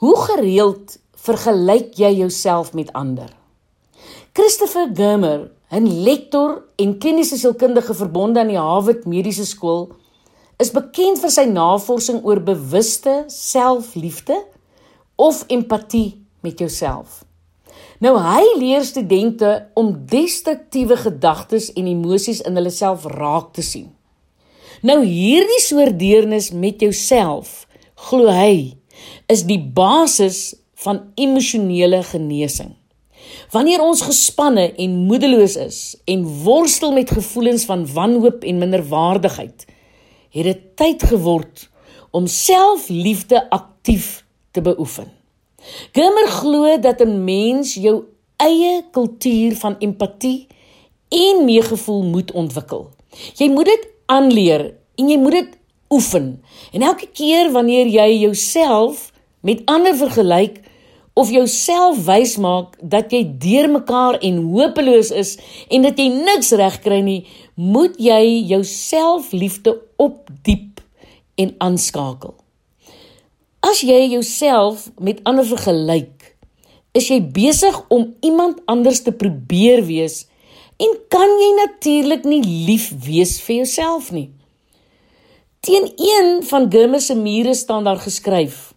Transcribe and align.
Hoe 0.00 0.16
gereeld 0.16 0.94
vergelyk 1.20 1.98
jy 2.00 2.08
jouself 2.22 2.70
met 2.72 2.88
ander? 2.96 3.28
Christopher 4.32 4.88
Gummer, 4.96 5.50
'n 5.68 6.02
lektor 6.02 6.62
en 6.76 6.98
kliniese 6.98 7.36
sielkundige 7.36 7.94
verbonde 7.94 8.40
aan 8.40 8.48
die 8.48 8.56
Harvard 8.56 9.04
Mediese 9.04 9.44
Skool, 9.44 9.92
is 10.56 10.70
bekend 10.70 11.20
vir 11.20 11.30
sy 11.30 11.44
navorsing 11.44 12.24
oor 12.24 12.40
bewuste 12.40 13.24
selfliefde 13.26 14.40
of 15.16 15.44
empatie 15.48 16.24
met 16.40 16.58
jouself. 16.58 17.24
Nou 17.98 18.16
hy 18.16 18.56
leer 18.56 18.84
studente 18.84 19.68
om 19.74 20.06
destruktiewe 20.06 20.96
gedagtes 20.96 21.72
en 21.72 21.86
emosies 21.86 22.40
in 22.40 22.56
hulle 22.56 22.70
self 22.70 23.04
raak 23.04 23.52
te 23.52 23.62
sien. 23.62 23.92
Nou 24.82 25.04
hierdie 25.04 25.60
soort 25.60 25.98
deernis 25.98 26.50
met 26.50 26.80
jouself, 26.80 27.66
glo 27.94 28.32
hy, 28.32 28.79
is 29.26 29.44
die 29.48 29.60
basis 29.60 30.54
van 30.74 31.12
emosionele 31.14 32.02
genesing. 32.02 32.74
Wanneer 33.50 33.82
ons 33.82 34.02
gespanne 34.02 34.70
en 34.74 34.96
moedeloos 35.06 35.56
is 35.60 35.80
en 36.04 36.24
worstel 36.44 36.92
met 36.92 37.10
gevoelens 37.10 37.64
van 37.64 37.86
wanhoop 37.92 38.44
en 38.44 38.58
minderwaardigheid, 38.58 39.66
het 40.30 40.44
dit 40.44 40.62
tyd 40.76 41.02
geword 41.12 41.68
om 42.10 42.26
selfliefde 42.26 43.50
aktief 43.50 44.24
te 44.50 44.62
beoefen. 44.62 45.10
Gimmer 45.92 46.28
glo 46.28 46.78
dat 46.80 47.00
'n 47.00 47.24
mens 47.24 47.74
jou 47.74 48.04
eie 48.36 48.84
kultuur 48.90 49.56
van 49.56 49.76
empatie 49.78 50.46
en 51.08 51.44
meegevoel 51.44 52.02
moet 52.02 52.32
ontwikkel. 52.32 52.90
Jy 53.36 53.48
moet 53.50 53.64
dit 53.64 53.88
aanleer 54.06 54.74
en 54.94 55.08
jy 55.08 55.18
moet 55.18 55.32
dit 55.32 55.58
oefen. 55.90 56.42
En 56.72 56.82
elke 56.82 57.08
keer 57.12 57.50
wanneer 57.52 57.86
jy 57.86 58.08
jouself 58.24 59.10
met 59.40 59.62
ander 59.64 59.96
vergelyk 59.96 60.60
of 61.12 61.30
jouself 61.30 62.04
wys 62.06 62.36
maak 62.36 62.76
dat 62.80 63.12
jy 63.12 63.24
deurmekaar 63.42 64.20
en 64.24 64.42
hopeloos 64.52 65.10
is 65.10 65.34
en 65.68 65.82
dat 65.82 65.98
jy 65.98 66.08
niks 66.12 66.52
reg 66.56 66.78
kry 66.84 67.00
nie, 67.04 67.22
moet 67.54 67.98
jy 68.00 68.22
jouself 68.52 69.32
liefde 69.32 69.74
opdiep 70.00 70.80
en 71.40 71.54
aanskakel. 71.58 72.36
As 73.60 73.82
jy 73.84 74.06
jouself 74.14 74.88
met 75.00 75.20
ander 75.28 75.44
vergelyk, 75.44 76.30
is 76.96 77.10
jy 77.10 77.20
besig 77.20 77.76
om 77.92 78.08
iemand 78.26 78.62
anders 78.70 79.02
te 79.04 79.12
probeer 79.12 79.84
wees 79.86 80.24
en 80.80 80.94
kan 81.12 81.28
jy 81.42 81.50
natuurlik 81.58 82.24
nie 82.24 82.42
lief 82.42 82.88
wees 83.04 83.36
vir 83.44 83.60
jouself 83.60 84.08
nie. 84.14 84.30
Teen 85.60 85.92
een 85.96 86.42
van 86.42 86.70
Gurme 86.72 87.00
se 87.00 87.14
mure 87.14 87.54
staan 87.54 87.84
daar 87.84 88.00
geskryf: 88.00 88.74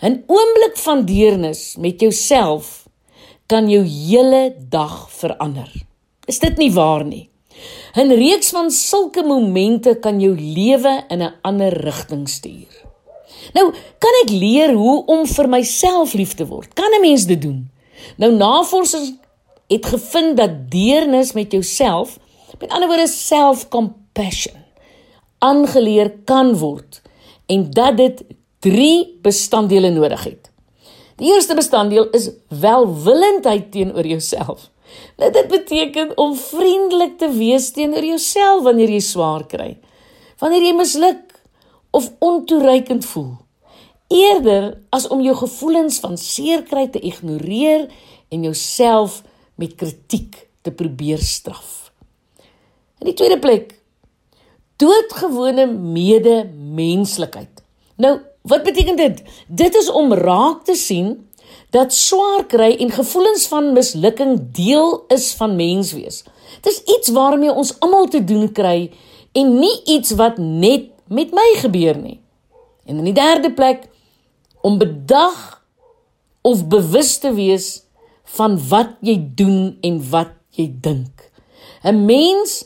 'n 0.00 0.22
oomblik 0.26 0.76
van 0.76 1.04
deernis 1.04 1.76
met 1.78 2.00
jouself 2.00 2.88
kan 3.46 3.68
jou 3.68 3.84
hele 3.84 4.56
dag 4.68 5.10
verander. 5.10 5.72
Is 6.24 6.38
dit 6.38 6.56
nie 6.56 6.72
waar 6.72 7.04
nie? 7.04 7.30
'n 7.94 8.12
Reeks 8.12 8.50
van 8.50 8.70
sulke 8.70 9.22
momente 9.22 9.98
kan 10.00 10.20
jou 10.20 10.34
lewe 10.40 11.04
in 11.08 11.22
'n 11.22 11.34
ander 11.42 11.72
rigting 11.72 12.28
stuur. 12.28 12.84
Nou, 13.52 13.74
kan 13.98 14.12
ek 14.22 14.30
leer 14.30 14.72
hoe 14.72 15.04
om 15.04 15.26
vir 15.26 15.48
myself 15.48 16.12
lief 16.12 16.34
te 16.34 16.46
word? 16.46 16.74
Kan 16.74 16.92
'n 16.94 17.00
mens 17.00 17.26
dit 17.26 17.42
doen? 17.42 17.70
Nou 18.16 18.32
navorsers 18.32 19.12
het 19.66 19.86
gevind 19.86 20.36
dat 20.36 20.70
deernis 20.70 21.32
met 21.32 21.52
jouself, 21.52 22.18
met 22.58 22.70
ander 22.70 22.88
woorde 22.88 23.06
self-compassion, 23.06 24.57
aangeleer 25.38 26.10
kan 26.24 26.54
word 26.58 27.02
en 27.46 27.70
dat 27.70 27.96
dit 27.96 28.24
3 28.58 29.18
bestanddele 29.22 29.90
nodig 29.90 30.24
het. 30.24 30.50
Die 31.18 31.32
eerste 31.34 31.54
bestanddeel 31.54 32.10
is 32.14 32.30
welwillendheid 32.48 33.72
teenoor 33.72 34.06
jouself. 34.06 34.70
Nou 35.16 35.30
dit 35.32 35.48
beteken 35.48 36.12
om 36.18 36.36
vriendelik 36.36 37.18
te 37.18 37.30
wees 37.30 37.70
teenoor 37.70 38.04
jouself 38.04 38.62
wanneer 38.62 38.90
jy 38.90 39.00
swaar 39.04 39.46
kry. 39.46 39.76
Wanneer 40.38 40.68
jy 40.68 40.74
misluk 40.78 41.34
of 41.90 42.10
ontoereikend 42.18 43.06
voel. 43.06 43.34
Eerder 44.08 44.78
as 44.94 45.08
om 45.08 45.20
jou 45.20 45.34
gevoelens 45.36 45.98
van 46.00 46.16
seerkry 46.16 46.86
te 46.88 47.00
ignoreer 47.00 47.88
en 48.28 48.42
jouself 48.42 49.22
met 49.54 49.74
kritiek 49.74 50.46
te 50.62 50.72
probeer 50.72 51.18
straf. 51.18 51.90
In 52.98 53.10
die 53.10 53.16
tweede 53.18 53.38
plek 53.38 53.77
doodgewone 54.78 55.66
medemenslikheid. 55.66 57.62
Nou, 57.98 58.18
wat 58.46 58.62
beteken 58.62 58.96
dit? 58.96 59.22
Dit 59.46 59.76
is 59.76 59.90
om 59.90 60.12
raak 60.12 60.64
te 60.64 60.74
sien 60.78 61.16
dat 61.74 61.92
swaar 61.94 62.46
kry 62.48 62.70
en 62.80 62.90
gevoelens 62.94 63.46
van 63.50 63.72
mislukking 63.72 64.38
deel 64.56 65.04
is 65.12 65.32
van 65.36 65.56
menswees. 65.56 66.22
Dit 66.60 66.72
is 66.72 66.82
iets 66.94 67.08
waarmee 67.12 67.52
ons 67.52 67.74
almal 67.80 68.08
te 68.08 68.24
doen 68.24 68.52
kry 68.52 68.90
en 69.32 69.58
nie 69.58 69.74
iets 69.84 70.14
wat 70.16 70.38
net 70.38 70.88
met 71.08 71.32
my 71.32 71.48
gebeur 71.60 71.98
nie. 71.98 72.20
En 72.88 73.00
in 73.02 73.10
die 73.10 73.16
derde 73.16 73.52
plek 73.52 73.88
om 74.64 74.78
bedag 74.78 75.58
of 76.40 76.66
bewus 76.68 77.18
te 77.18 77.32
wees 77.34 77.82
van 78.36 78.56
wat 78.68 78.96
jy 79.00 79.16
doen 79.34 79.76
en 79.80 80.00
wat 80.10 80.32
jy 80.56 80.68
dink. 80.80 81.30
'n 81.84 82.04
Mens 82.04 82.64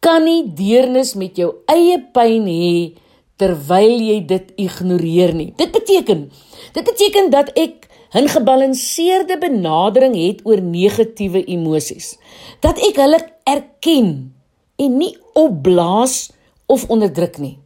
kan 0.00 0.24
nie 0.24 0.44
deernis 0.54 1.14
met 1.18 1.38
jou 1.38 1.52
eie 1.70 1.98
pyn 2.14 2.46
hê 2.46 2.94
terwyl 3.38 3.94
jy 4.02 4.18
dit 4.26 4.52
ignoreer 4.58 5.34
nie. 5.34 5.52
Dit 5.58 5.72
beteken 5.74 6.28
dit 6.74 6.84
beteken 6.84 7.30
dat 7.30 7.50
ek 7.56 7.88
'n 8.14 8.28
gebalanseerde 8.28 9.36
benadering 9.38 10.14
het 10.16 10.40
oor 10.44 10.60
negatiewe 10.60 11.44
emosies. 11.44 12.16
Dat 12.60 12.78
ek 12.78 12.96
hulle 12.96 13.20
erken 13.44 14.34
en 14.76 14.96
nie 14.96 15.16
opblaas 15.34 16.30
of 16.66 16.88
onderdruk 16.88 17.38
nie. 17.38 17.58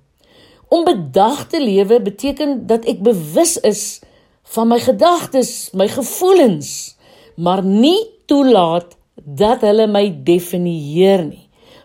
Om 0.68 0.84
bedag 0.84 1.46
te 1.48 1.60
lewe 1.60 2.00
beteken 2.00 2.66
dat 2.66 2.84
ek 2.84 3.02
bewus 3.02 3.60
is 3.60 4.00
van 4.42 4.68
my 4.68 4.80
gedagtes, 4.80 5.70
my 5.72 5.88
gevoelens, 5.88 6.96
maar 7.36 7.62
nie 7.64 7.98
toelaat 8.26 8.96
dat 9.14 9.60
hulle 9.60 9.86
my 9.86 10.08
definieer 10.24 11.24
nie. 11.24 11.41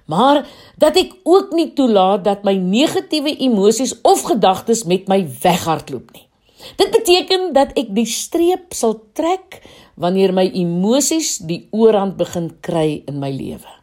Maar 0.08 0.46
dat 0.80 0.96
ek 1.00 1.14
ook 1.28 1.52
nie 1.56 1.74
toelaat 1.76 2.24
dat 2.24 2.46
my 2.48 2.56
negatiewe 2.56 3.34
emosies 3.44 3.94
of 4.08 4.24
gedagtes 4.28 4.86
met 4.88 5.10
my 5.12 5.20
weghardloop 5.44 6.14
nie. 6.16 6.26
Dit 6.80 6.92
beteken 6.92 7.52
dat 7.54 7.76
ek 7.78 7.92
die 7.94 8.08
streep 8.10 8.74
sal 8.74 8.96
trek 9.14 9.62
wanneer 10.00 10.34
my 10.34 10.48
emosies 10.48 11.38
die 11.44 11.68
oorhand 11.76 12.18
begin 12.18 12.50
kry 12.64 13.04
in 13.06 13.20
my 13.20 13.30
lewe. 13.34 13.74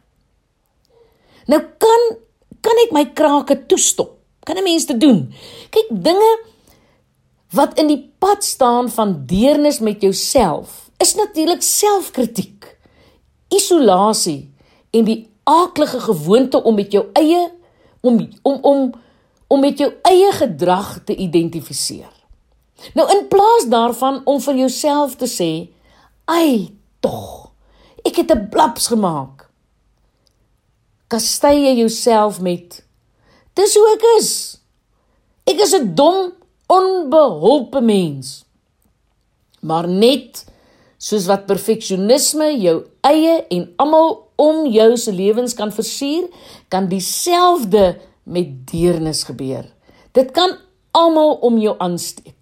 Nou 1.47 1.61
kan 1.61 2.05
kan 2.65 2.79
ek 2.87 2.93
my 2.95 3.05
krake 3.13 3.59
toestop 3.69 4.15
kan 4.45 4.57
'n 4.57 4.63
mens 4.63 4.85
te 4.85 4.97
doen. 4.97 5.33
Kyk, 5.69 5.89
dinge 5.89 6.31
wat 7.51 7.79
in 7.79 7.87
die 7.87 8.13
pad 8.19 8.43
staan 8.43 8.89
van 8.89 9.25
deernis 9.25 9.79
met 9.79 10.01
jouself 10.01 10.89
is 10.97 11.15
natuurlik 11.15 11.61
selfkritiek, 11.61 12.77
isolasie 13.49 14.53
en 14.91 15.03
die 15.03 15.29
aaklige 15.45 15.99
gewoonte 15.99 16.61
om 16.63 16.75
met 16.75 16.91
jou 16.91 17.05
eie 17.13 17.47
om 18.01 18.19
om 18.41 18.59
om 18.61 18.93
om 19.47 19.61
met 19.61 19.77
jou 19.77 19.91
eie 20.09 20.31
gedrag 20.33 20.99
te 21.05 21.15
identifiseer. 21.15 22.11
Nou 22.93 23.05
in 23.13 23.27
plaas 23.29 23.67
daarvan 23.69 24.21
om 24.25 24.41
vir 24.41 24.55
jouself 24.55 25.15
te 25.15 25.29
sê, 25.29 25.69
"Ai, 26.25 26.73
tog, 26.99 27.51
ek 28.03 28.15
het 28.15 28.31
'n 28.31 28.49
blaps 28.49 28.87
gemaak." 28.87 29.49
Kastei 31.07 31.65
jy 31.65 31.75
jouself 31.77 32.41
met 32.41 32.85
Dis 33.55 33.75
hoe 33.75 33.85
ek 33.93 34.03
is. 34.19 34.31
Ek 35.47 35.61
is 35.63 35.73
'n 35.73 35.95
dom, 35.95 36.33
onbeholpe 36.67 37.81
mens. 37.81 38.43
Maar 39.61 39.87
net 39.87 40.45
soos 40.97 41.25
wat 41.25 41.45
perfeksionisme 41.45 42.57
jou 42.59 42.83
eie 43.01 43.45
en 43.47 43.73
almal 43.77 44.24
om 44.35 44.65
jou 44.67 44.97
se 44.97 45.13
lewens 45.13 45.53
kan 45.53 45.71
versier, 45.71 46.27
kan 46.67 46.89
dieselfde 46.91 47.95
met 48.23 48.67
deernis 48.71 49.23
gebeur. 49.23 49.65
Dit 50.11 50.31
kan 50.31 50.57
almal 50.91 51.37
om 51.45 51.57
jou 51.59 51.75
aansteek. 51.77 52.35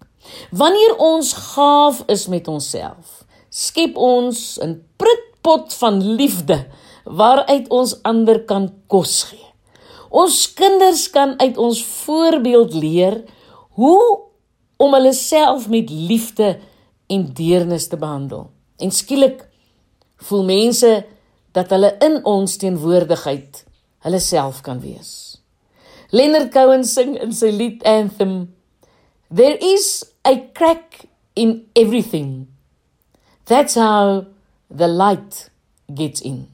Wanneer 0.50 0.96
ons 0.96 1.32
gaaf 1.52 2.02
is 2.08 2.26
met 2.32 2.48
onsself, 2.48 3.24
skep 3.50 3.96
ons 3.96 4.58
'n 4.62 4.82
prutpot 4.96 5.74
van 5.74 6.02
liefde 6.16 6.66
waaruit 7.04 7.68
ons 7.68 8.02
ander 8.02 8.44
kan 8.44 8.72
kos 8.86 9.22
gee. 9.22 9.48
Ons 10.10 10.54
kinders 10.54 11.10
kan 11.10 11.38
uit 11.40 11.56
ons 11.58 11.84
voorbeeld 11.84 12.74
leer 12.74 13.24
hoe 13.70 14.20
om 14.76 14.94
hulle 14.94 15.12
self 15.12 15.68
met 15.68 15.90
liefde 15.90 16.58
en 17.06 17.32
deernis 17.34 17.88
te 17.88 17.96
behandel. 17.96 18.50
En 18.78 18.90
skielik 18.90 19.48
voel 20.16 20.44
mense 20.44 21.04
dat 21.54 21.70
hulle 21.70 21.94
in 22.02 22.18
ons 22.26 22.58
teenwoordigheid 22.60 23.62
hulle 24.04 24.20
self 24.20 24.60
kan 24.66 24.82
wees. 24.82 25.40
Leonard 26.14 26.52
Cohen 26.54 26.84
sing 26.86 27.16
in 27.18 27.32
sy 27.34 27.50
lied 27.54 27.82
Anthem 27.88 28.54
There 29.34 29.56
is 29.58 30.04
a 30.24 30.36
crack 30.54 31.06
in 31.34 31.66
everything. 31.74 32.46
That's 33.46 33.74
how 33.74 34.26
the 34.70 34.86
light 34.86 35.50
gets 35.92 36.20
in. 36.20 36.46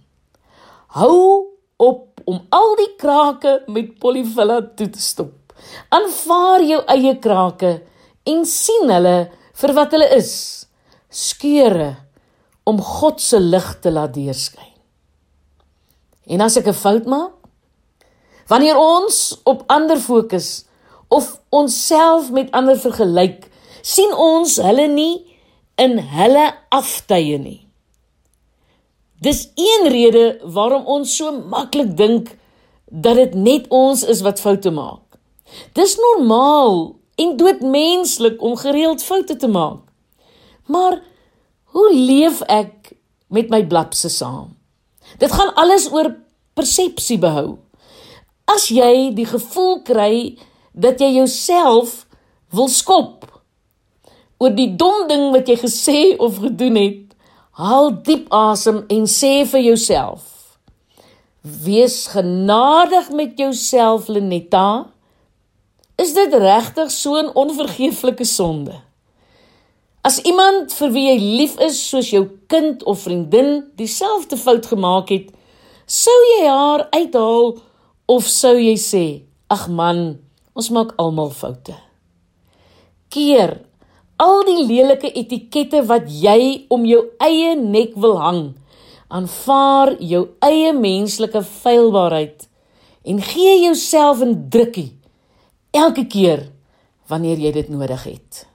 Hou 0.97 1.51
op 1.77 2.23
om 2.25 2.41
al 2.49 2.75
die 2.79 2.95
krake 3.01 3.61
met 3.69 3.99
polyfilla 4.01 4.61
toe 4.77 4.89
te 4.95 5.03
stop. 5.03 5.53
Aanvaar 5.93 6.65
jou 6.65 6.81
eie 6.95 7.15
krake 7.21 7.75
en 8.31 8.47
sien 8.49 8.91
hulle 8.91 9.17
vir 9.61 9.77
wat 9.77 9.97
hulle 9.97 10.09
is. 10.17 10.33
Skeure 11.11 11.93
om 12.65 12.81
God 12.81 13.21
se 13.21 13.41
lig 13.43 13.73
te 13.83 13.93
laat 13.93 14.15
deurskyn. 14.17 14.70
En 16.31 16.41
as 16.47 16.57
ek 16.57 16.69
'n 16.71 16.83
fout 16.85 17.07
maak, 17.07 17.35
wanneer 18.47 18.79
ons 18.79 19.41
op 19.45 19.63
ander 19.67 19.99
fokus 19.99 20.65
of 21.09 21.41
onsself 21.51 22.31
met 22.31 22.51
ander 22.51 22.79
vergelyk, 22.79 23.51
sien 23.83 24.13
ons 24.15 24.57
hulle 24.57 24.87
nie 24.87 25.27
in 25.75 25.99
hulle 25.99 26.47
aftye 26.69 27.39
nie. 27.39 27.67
Dis 29.21 29.51
een 29.55 29.89
rede 29.93 30.41
waarom 30.45 30.87
ons 30.87 31.17
so 31.17 31.33
maklik 31.33 31.97
dink 31.97 32.37
dat 32.91 33.17
dit 33.17 33.35
net 33.35 33.67
ons 33.69 34.03
is 34.03 34.23
wat 34.27 34.41
foute 34.41 34.71
maak. 34.71 35.19
Dis 35.73 35.97
normaal 35.97 36.97
en 37.21 37.37
doodmenslik 37.37 38.43
om 38.43 38.57
gereeld 38.57 39.03
foute 39.03 39.37
te 39.37 39.49
maak. 39.49 39.83
Maar 40.67 41.03
hoe 41.75 41.91
leef 41.95 42.41
ek 42.49 42.95
met 43.29 43.51
my 43.51 43.67
blapse 43.67 44.09
saam? 44.09 44.60
Dit 45.19 45.33
gaan 45.33 45.55
alles 45.55 45.89
oor 45.93 46.15
persepsie 46.55 47.19
behou. 47.19 47.59
As 48.45 48.69
jy 48.69 49.11
die 49.15 49.27
gevoel 49.27 49.83
kry 49.87 50.39
dat 50.73 51.01
jy 51.01 51.15
jouself 51.19 52.07
wil 52.55 52.69
skop 52.69 53.27
oor 54.41 54.55
die 54.57 54.71
dom 54.81 55.07
ding 55.09 55.29
wat 55.35 55.49
jy 55.51 55.57
gesê 55.61 56.01
of 56.19 56.41
gedoen 56.41 56.79
het, 56.81 57.03
haal 57.61 57.91
diep 58.07 58.31
asem 58.33 58.85
en 58.89 59.05
sê 59.11 59.45
vir 59.45 59.67
jouself: 59.69 60.57
Wees 61.41 62.07
genadig 62.13 63.11
met 63.11 63.39
jouself, 63.39 64.09
Lenetta. 64.09 64.91
Is 66.01 66.15
dit 66.17 66.35
regtig 66.35 66.91
so 66.91 67.17
'n 67.17 67.35
onvergeeflike 67.35 68.25
sonde? 68.25 68.81
As 70.01 70.17
iemand 70.25 70.73
vir 70.73 70.93
wie 70.95 71.09
jy 71.11 71.17
lief 71.21 71.59
is, 71.61 71.77
soos 71.77 72.09
jou 72.09 72.23
kind 72.49 72.81
of 72.89 73.03
vriendin, 73.05 73.67
dieselfde 73.77 74.39
fout 74.41 74.71
gemaak 74.71 75.13
het, 75.13 75.27
sou 75.85 76.15
jy 76.31 76.47
haar 76.49 76.87
uithaal 76.95 77.59
of 78.09 78.25
sou 78.25 78.55
jy 78.57 78.79
sê: 78.81 79.05
"Ag 79.51 79.69
man, 79.69 80.19
ons 80.57 80.71
maak 80.71 80.95
almal 80.97 81.31
foute." 81.31 81.77
Keer 83.11 83.61
al 84.17 84.45
die 84.49 84.65
lelike 84.65 85.13
etikette 85.13 85.83
wat 85.85 86.09
jy 86.09 86.67
om 86.71 86.85
jou 86.89 87.03
eie 87.21 87.55
nek 87.57 87.93
wil 87.97 88.17
hang. 88.21 88.43
Aanvaar 89.09 89.97
jou 90.01 90.29
eie 90.41 90.73
menslike 90.73 91.43
feilbaarheid 91.43 92.49
en 93.05 93.21
gee 93.21 93.65
jouself 93.65 94.23
'n 94.23 94.49
drukkie 94.49 94.93
elke 95.73 96.07
keer 96.07 96.53
wanneer 97.09 97.39
jy 97.39 97.53
dit 97.53 97.69
nodig 97.69 98.05
het. 98.05 98.50